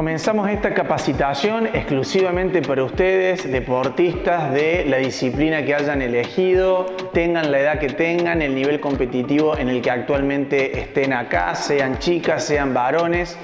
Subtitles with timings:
[0.00, 7.60] Comenzamos esta capacitación exclusivamente para ustedes, deportistas de la disciplina que hayan elegido, tengan la
[7.60, 12.72] edad que tengan, el nivel competitivo en el que actualmente estén acá, sean chicas, sean
[12.72, 13.36] varones.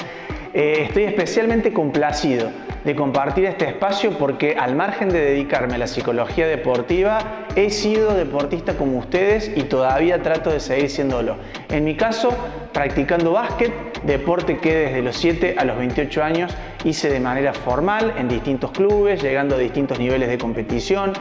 [0.55, 2.49] Eh, estoy especialmente complacido
[2.87, 7.19] de compartir este espacio porque al margen de dedicarme a la psicología deportiva,
[7.55, 11.37] he sido deportista como ustedes y todavía trato de seguir siéndolo.
[11.69, 12.31] En mi caso,
[12.73, 13.73] practicando básquet,
[14.07, 18.71] deporte que desde los 7 a los 28 años hice de manera formal en distintos
[18.71, 21.13] clubes, llegando a distintos niveles de competición,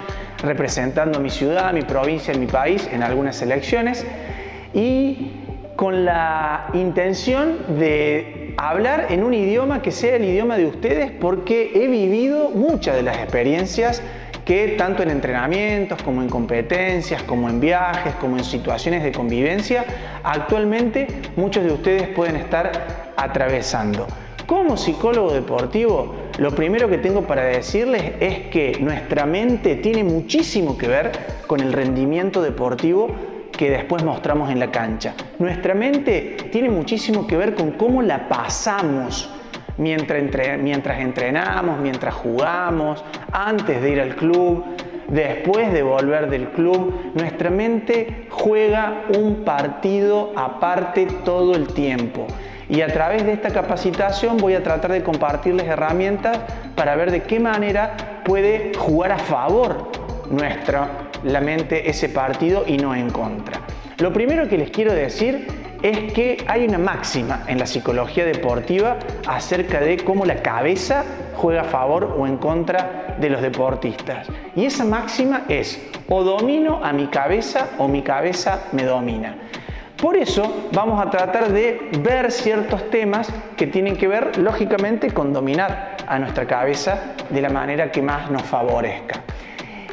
[0.43, 4.05] representando mi ciudad, mi provincia, mi país en algunas selecciones.
[4.73, 5.31] Y
[5.75, 11.71] con la intención de hablar en un idioma que sea el idioma de ustedes porque
[11.75, 14.01] he vivido muchas de las experiencias
[14.45, 19.83] que tanto en entrenamientos como en competencias, como en viajes, como en situaciones de convivencia,
[20.23, 24.05] actualmente muchos de ustedes pueden estar atravesando.
[24.45, 30.77] Como psicólogo deportivo, lo primero que tengo para decirles es que nuestra mente tiene muchísimo
[30.77, 31.11] que ver
[31.47, 33.09] con el rendimiento deportivo
[33.51, 35.15] que después mostramos en la cancha.
[35.39, 39.31] Nuestra mente tiene muchísimo que ver con cómo la pasamos
[39.77, 40.21] mientras,
[40.59, 44.63] mientras entrenamos, mientras jugamos, antes de ir al club,
[45.07, 47.11] después de volver del club.
[47.13, 52.27] Nuestra mente juega un partido aparte todo el tiempo.
[52.67, 56.39] Y a través de esta capacitación voy a tratar de compartirles herramientas
[56.75, 59.91] para ver de qué manera puede jugar a favor
[60.31, 60.89] nuestra
[61.23, 63.61] la mente ese partido y no en contra.
[63.99, 65.47] Lo primero que les quiero decir
[65.85, 68.97] es que hay una máxima en la psicología deportiva
[69.27, 71.03] acerca de cómo la cabeza
[71.35, 74.27] juega a favor o en contra de los deportistas.
[74.55, 79.35] Y esa máxima es o domino a mi cabeza o mi cabeza me domina.
[79.95, 85.33] Por eso vamos a tratar de ver ciertos temas que tienen que ver lógicamente con
[85.33, 89.21] dominar a nuestra cabeza de la manera que más nos favorezca.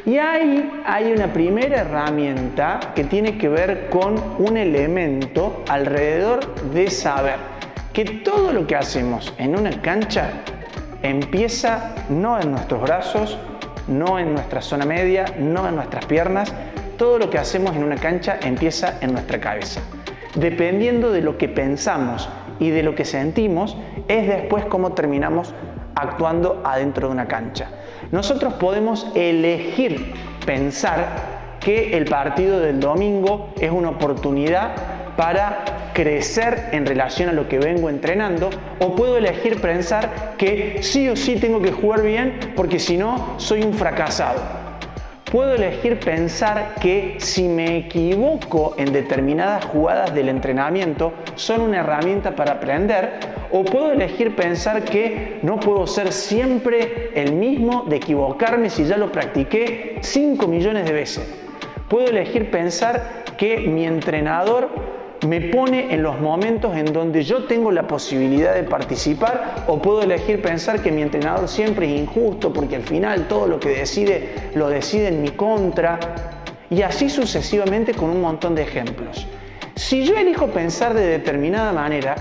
[0.05, 6.89] Y ahí hay una primera herramienta que tiene que ver con un elemento alrededor de
[6.89, 7.37] saber
[7.93, 10.31] que todo lo que hacemos en una cancha
[11.03, 13.37] empieza no en nuestros brazos,
[13.87, 16.53] no en nuestra zona media, no en nuestras piernas,
[16.97, 19.79] todo lo que hacemos en una cancha empieza en nuestra cabeza.
[20.35, 22.27] Dependiendo de lo que pensamos
[22.59, 23.77] y de lo que sentimos,
[24.09, 25.53] es después cómo terminamos
[25.95, 27.67] actuando adentro de una cancha.
[28.11, 30.13] Nosotros podemos elegir
[30.45, 31.05] pensar
[31.59, 34.75] que el partido del domingo es una oportunidad
[35.15, 38.49] para crecer en relación a lo que vengo entrenando
[38.79, 43.35] o puedo elegir pensar que sí o sí tengo que jugar bien porque si no
[43.37, 44.62] soy un fracasado
[45.33, 52.35] puedo elegir pensar que si me equivoco en determinadas jugadas del entrenamiento son una herramienta
[52.35, 53.13] para aprender
[53.51, 58.95] o puedo elegir pensar que no puedo ser siempre el mismo de equivocarme si ya
[58.95, 61.27] lo practiqué 5 millones de veces.
[61.89, 64.69] Puedo elegir pensar que mi entrenador
[65.27, 70.01] me pone en los momentos en donde yo tengo la posibilidad de participar o puedo
[70.01, 74.51] elegir pensar que mi entrenador siempre es injusto porque al final todo lo que decide
[74.55, 75.99] lo decide en mi contra
[76.69, 79.27] y así sucesivamente con un montón de ejemplos.
[79.75, 82.15] Si yo elijo pensar de determinada manera,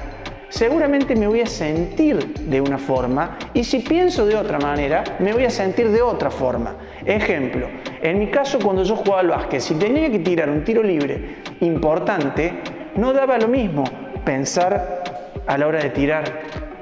[0.48, 5.32] seguramente me voy a sentir de una forma y si pienso de otra manera, me
[5.32, 6.76] voy a sentir de otra forma.
[7.04, 7.68] Ejemplo,
[8.02, 11.36] en mi caso cuando yo jugaba al básquet, si tenía que tirar un tiro libre
[11.60, 12.52] importante,
[12.97, 13.84] no daba lo mismo
[14.25, 15.03] pensar
[15.47, 16.25] a la hora de tirar,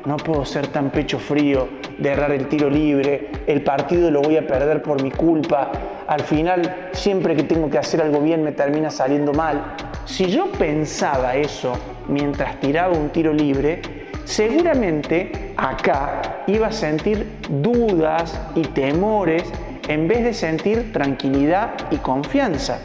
[0.04, 4.36] no puedo ser tan pecho frío de errar el tiro libre, el partido lo voy
[4.36, 5.70] a perder por mi culpa,
[6.06, 9.74] al final siempre que tengo que hacer algo bien me termina saliendo mal.
[10.06, 11.72] Si yo pensaba eso
[12.08, 13.80] mientras tiraba un tiro libre,
[14.24, 19.44] seguramente acá iba a sentir dudas y temores
[19.88, 22.78] en vez de sentir tranquilidad y confianza.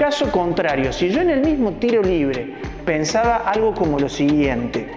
[0.00, 2.54] Caso contrario, si yo en el mismo tiro libre
[2.86, 4.88] pensaba algo como lo siguiente,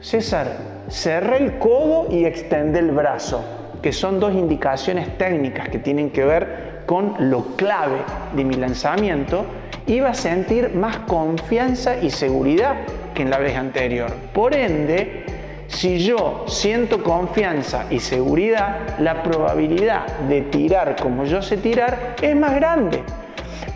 [0.00, 0.56] César,
[0.88, 3.44] cerré el codo y extendé el brazo,
[3.82, 7.98] que son dos indicaciones técnicas que tienen que ver con lo clave
[8.34, 9.44] de mi lanzamiento,
[9.88, 12.76] iba a sentir más confianza y seguridad
[13.12, 14.10] que en la vez anterior.
[14.32, 15.26] Por ende,
[15.68, 22.34] si yo siento confianza y seguridad, la probabilidad de tirar como yo sé tirar es
[22.34, 23.02] más grande.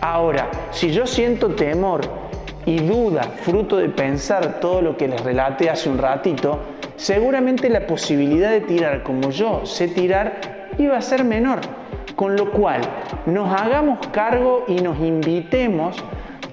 [0.01, 2.01] Ahora, si yo siento temor
[2.65, 6.59] y duda, fruto de pensar todo lo que les relaté hace un ratito,
[6.95, 11.59] seguramente la posibilidad de tirar como yo sé tirar iba a ser menor.
[12.15, 12.81] Con lo cual,
[13.25, 15.95] nos hagamos cargo y nos invitemos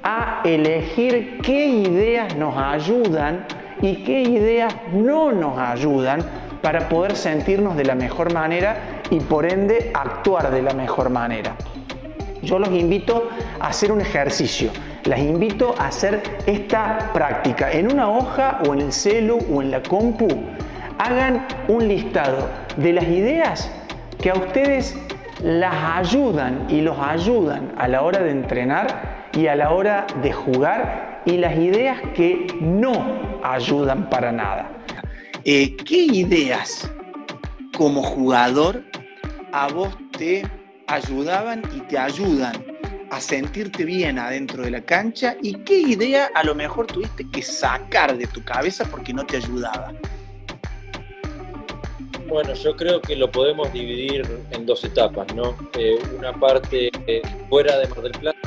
[0.02, 3.44] a elegir qué ideas nos ayudan
[3.82, 6.24] y qué ideas no nos ayudan
[6.62, 11.56] para poder sentirnos de la mejor manera y por ende actuar de la mejor manera.
[12.46, 13.28] Yo los invito
[13.58, 14.70] a hacer un ejercicio,
[15.04, 19.72] las invito a hacer esta práctica en una hoja o en el celu o en
[19.72, 20.28] la compu.
[20.98, 23.68] Hagan un listado de las ideas
[24.22, 24.96] que a ustedes
[25.42, 30.32] las ayudan y los ayudan a la hora de entrenar y a la hora de
[30.32, 32.92] jugar y las ideas que no
[33.42, 34.70] ayudan para nada.
[35.42, 36.88] Eh, ¿Qué ideas
[37.76, 38.84] como jugador
[39.52, 40.44] a vos te
[40.86, 42.64] ayudaban y te ayudan
[43.10, 47.42] a sentirte bien adentro de la cancha y qué idea a lo mejor tuviste que
[47.42, 49.92] sacar de tu cabeza porque no te ayudaba?
[52.28, 55.56] Bueno, yo creo que lo podemos dividir en dos etapas, ¿no?
[55.78, 58.38] Eh, una parte eh, fuera de Mar del Plata,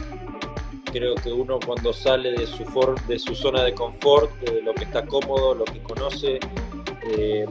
[0.91, 2.65] creo que uno cuando sale de su,
[3.07, 4.31] de su zona de confort,
[4.63, 6.39] lo que está cómodo, lo que conoce,
[7.03, 7.45] eh,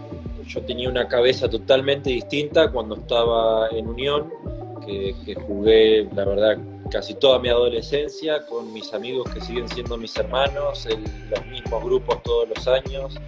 [0.47, 4.31] yo tenía una cabeza totalmente distinta cuando estaba en Unión,
[4.81, 6.59] que, que jugué, la verdad,
[6.91, 10.87] casi toda mi adolescencia con mis amigos que siguen siendo mis hermanos,
[11.31, 13.19] los mismos grupos todos los años,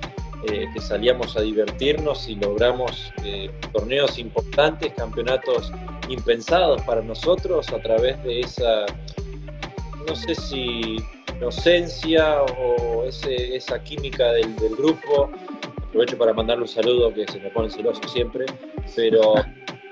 [0.49, 5.71] eh, que salíamos a divertirnos y logramos eh, torneos importantes, campeonatos
[6.09, 8.87] impensados para nosotros a través de esa,
[10.09, 10.97] no sé si
[11.37, 15.31] inocencia o esa química del, del grupo.
[15.89, 18.47] Aprovecho para mandarle un saludo que se me pone celoso siempre,
[18.95, 19.35] pero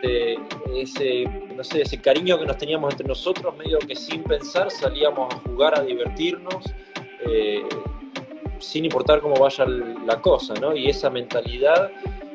[0.03, 1.25] ese,
[1.55, 5.39] no sé, ese cariño que nos teníamos entre nosotros, medio que sin pensar salíamos a
[5.39, 6.65] jugar, a divertirnos,
[7.27, 7.63] eh,
[8.59, 10.75] sin importar cómo vaya la cosa, ¿no?
[10.75, 11.91] Y esa mentalidad,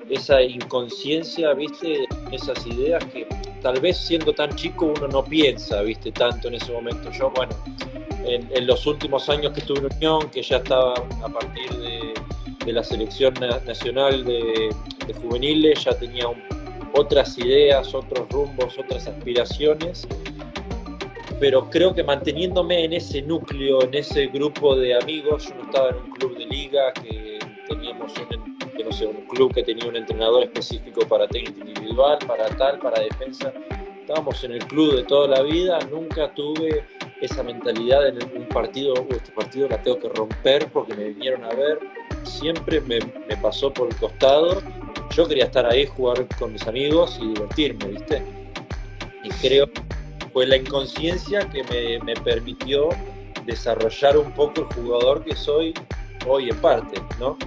[0.10, 2.06] esa inconsciencia, ¿viste?
[2.32, 3.28] Esas ideas que
[3.62, 6.12] tal vez siendo tan chico uno no piensa, ¿viste?
[6.12, 7.12] Tanto en ese momento.
[7.12, 7.56] Yo, bueno,
[8.26, 12.14] en, los últimos años que estuve en Unión, que ya estaba a partir de,
[12.72, 13.34] la selección
[13.66, 14.74] nacional de,
[15.06, 16.42] de juveniles, ya tenía un
[16.94, 20.08] otras ideas, otros rumbos, otras aspiraciones,
[21.40, 25.90] pero creo que manteniéndome en ese núcleo, en ese grupo de amigos, yo no estaba
[25.90, 29.96] en un club de liga, que teníamos un, no sé, un club que tenía un
[29.96, 33.52] entrenador específico para técnica individual, para tal, para defensa,
[34.00, 36.86] estábamos en el club de toda la vida, nunca tuve
[37.22, 41.50] esa mentalidad en un partido, este partido la tengo que romper porque me vinieron a
[41.50, 41.80] ver,
[42.24, 44.62] siempre me, me pasó por el costado
[45.16, 48.24] yo quería estar ahí, jugar con mis amigos y divertirme, ¿viste?
[49.24, 49.82] Y creo que
[50.32, 51.64] fue la inconsciencia que
[52.04, 52.90] me, permitió
[53.46, 55.74] desarrollar un poco el jugador que soy
[56.28, 57.38] hoy en parte, ¿no?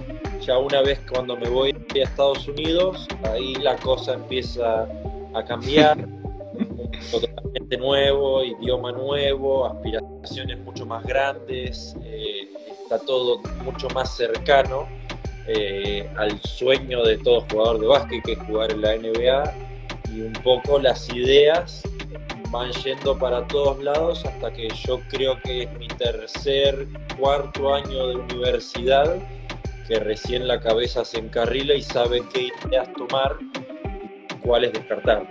[0.41, 4.87] Ya una vez cuando me voy a Estados Unidos, ahí la cosa empieza
[5.33, 5.97] a cambiar,
[7.11, 12.47] totalmente nuevo, idioma nuevo, aspiraciones mucho más grandes, eh,
[12.83, 14.87] está todo mucho más cercano
[15.47, 19.53] eh, al sueño de todo jugador de básquet, que es jugar en la NBA,
[20.13, 21.83] y un poco las ideas
[22.51, 26.87] van yendo para todos lados hasta que yo creo que es mi tercer,
[27.19, 29.17] cuarto año de universidad,
[29.87, 35.27] que recién la cabeza se encarrila y sabe qué ideas tomar y cuáles descartar,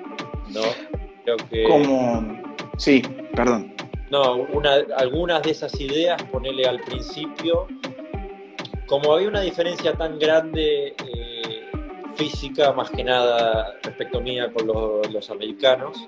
[0.48, 0.62] ¿no?
[1.24, 1.64] Creo que...
[1.64, 2.42] Como...
[2.76, 3.02] Sí,
[3.34, 3.74] perdón.
[4.10, 7.66] No, una, algunas de esas ideas, ponerle al principio,
[8.86, 11.70] como había una diferencia tan grande eh,
[12.16, 15.98] física, más que nada respecto mía con los, americanos,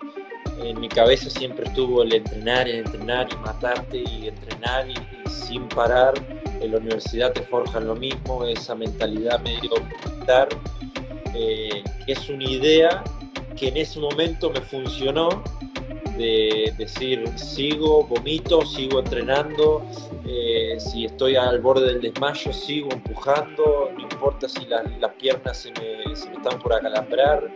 [0.62, 4.94] en mi cabeza siempre estuvo el entrenar, el entrenar y matarte y entrenar y,
[5.28, 6.14] sin parar.
[6.61, 9.70] En la universidad te forjan lo mismo, esa mentalidad medio
[10.04, 10.49] militar,
[11.35, 13.04] eh, es una idea
[13.56, 15.42] que en ese momento me funcionó
[16.18, 19.87] de decir sigo, vomito, sigo entrenando,
[20.26, 25.72] eh, si estoy al borde del desmayo sigo empujando, no importa si las piernas se
[25.72, 27.48] me, están por acalambrar,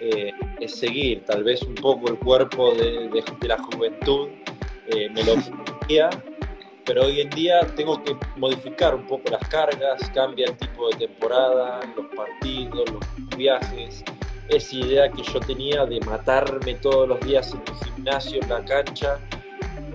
[0.00, 3.10] eh, es seguir, tal vez un poco el cuerpo de,
[3.42, 4.28] la juventud
[4.86, 5.34] eh, me lo
[5.80, 6.08] pedía,
[6.84, 11.06] pero hoy en día tengo que modificar un poco las cargas, cambia el tipo de
[11.06, 14.04] temporada, los partidos, los viajes,
[14.48, 18.64] esa idea que yo tenía de matarme todos los días en el gimnasio, en la
[18.64, 19.18] cancha,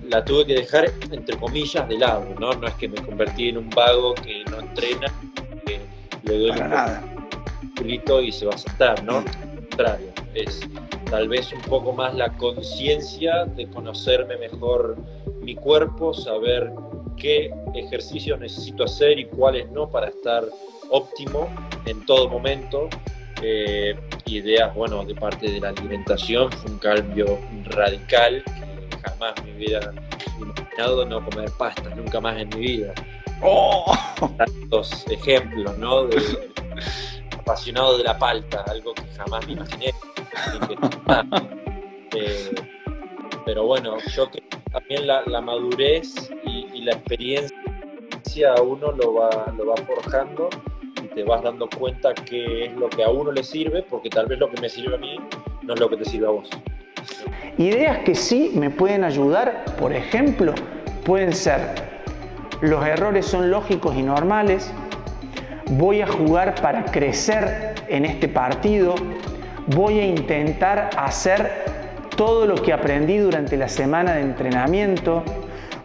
[0.09, 2.53] la tuve que dejar, entre comillas, de lado, ¿no?
[2.53, 5.13] No es que me convertí en un vago que no entrena,
[5.65, 5.79] que
[6.23, 9.17] le doy un grito y se va a saltar, ¿no?
[9.17, 9.25] Al
[9.69, 10.61] contrario, es
[11.09, 14.97] tal vez un poco más la conciencia de conocerme mejor
[15.41, 16.71] mi cuerpo, saber
[17.17, 20.45] qué ejercicios necesito hacer y cuáles no para estar
[20.89, 21.49] óptimo
[21.85, 22.89] en todo momento
[23.41, 29.55] eh, ideas, bueno, de parte de la alimentación, fue un cambio radical que jamás me
[29.55, 29.93] hubiera
[30.39, 32.93] imaginado no comer pasta, nunca más en mi vida.
[33.41, 33.93] Oh.
[34.37, 36.05] Tantos ejemplos, ¿no?
[36.07, 36.21] De,
[37.37, 39.93] apasionado de la palta, algo que jamás me imaginé.
[42.11, 42.55] Eh,
[43.45, 49.53] pero bueno, yo creo que también la, madurez y, la experiencia a uno lo va,
[49.55, 50.49] lo va forjando
[51.13, 54.39] te vas dando cuenta que es lo que a uno le sirve, porque tal vez
[54.39, 55.17] lo que me sirve a mí
[55.61, 56.49] no es lo que te sirve a vos.
[57.57, 60.53] Ideas que sí me pueden ayudar, por ejemplo,
[61.03, 61.89] pueden ser
[62.61, 64.69] los errores son lógicos y normales,
[65.69, 68.95] voy a jugar para crecer en este partido,
[69.67, 71.49] voy a intentar hacer
[72.17, 75.23] todo lo que aprendí durante la semana de entrenamiento,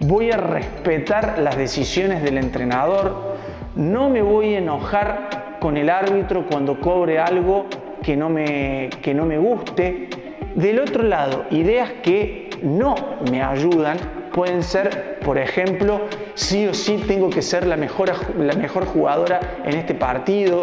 [0.01, 3.34] voy a respetar las decisiones del entrenador,
[3.77, 7.67] no me voy a enojar con el árbitro cuando cobre algo
[8.03, 10.09] que no me, que no me guste.
[10.55, 12.95] Del otro lado, ideas que no
[13.31, 13.97] me ayudan
[14.33, 16.03] pueden ser, por ejemplo,
[16.35, 20.63] sí o sí tengo que ser la mejor, la mejor jugadora en este partido,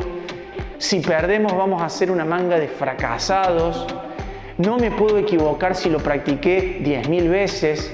[0.77, 3.87] si perdemos vamos a hacer una manga de fracasados,
[4.57, 7.93] no me puedo equivocar si lo practiqué 10.000 veces,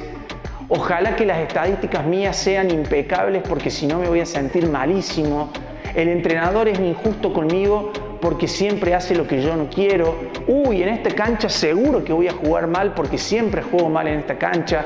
[0.69, 5.49] ojalá que las estadísticas mías sean impecables porque si no me voy a sentir malísimo,
[5.95, 10.15] el entrenador es injusto conmigo porque siempre hace lo que yo no quiero.
[10.47, 14.19] Uy, en esta cancha seguro que voy a jugar mal porque siempre juego mal en
[14.19, 14.85] esta cancha.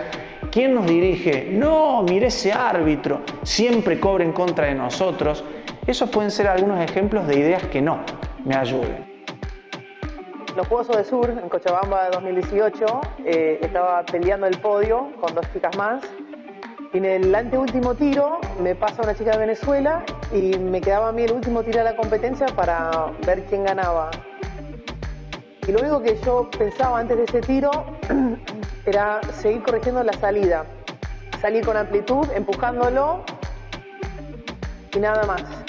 [0.51, 1.47] ¿Quién nos dirige?
[1.51, 5.43] No, mire ese árbitro, siempre cobra en contra de nosotros.
[5.87, 7.99] Esos pueden ser algunos ejemplos de ideas que no
[8.45, 9.10] me ayuden.
[10.55, 15.45] Los Juegos de Sur en Cochabamba de 2018 eh, estaba peleando el podio con dos
[15.53, 16.03] chicas más
[16.93, 20.03] y en el anteúltimo tiro me pasa una chica de Venezuela
[20.33, 24.11] y me quedaba a mí el último tiro de la competencia para ver quién ganaba.
[25.65, 27.71] Y lo único que yo pensaba antes de ese tiro
[28.85, 30.65] era seguir corrigiendo la salida.
[31.39, 33.23] Salir con amplitud, empujándolo
[34.93, 35.60] y nada más.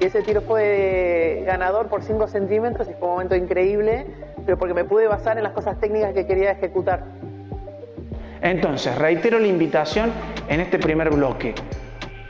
[0.00, 4.06] Y ese tiro fue ganador por 5 centímetros y fue un momento increíble,
[4.46, 7.04] pero porque me pude basar en las cosas técnicas que quería ejecutar.
[8.40, 10.10] Entonces, reitero la invitación
[10.48, 11.54] en este primer bloque.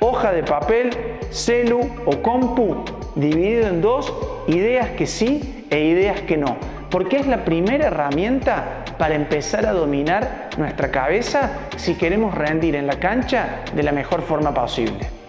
[0.00, 0.90] Hoja de papel,
[1.30, 2.84] celu o compu,
[3.14, 4.12] dividido en dos,
[4.48, 6.56] ideas que sí e ideas que no.
[6.90, 12.88] Porque es la primera herramienta para empezar a dominar nuestra cabeza si queremos rendir en
[12.88, 15.19] la cancha de la mejor forma posible.